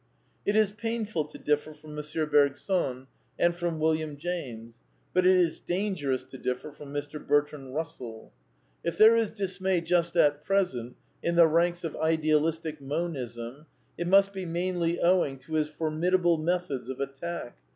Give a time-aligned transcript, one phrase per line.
[0.47, 2.03] It is painful to differ from M.
[2.27, 3.05] Bergson
[3.37, 4.79] and from William James;
[5.13, 7.23] but it is dangerous to differ from Mr.
[7.23, 8.31] Bertrand Bussell.
[8.83, 14.33] If there is dismay just at present in the ranks of Idealistic Monism, it must
[14.33, 17.55] be mainly owing to his formidable methods of attack.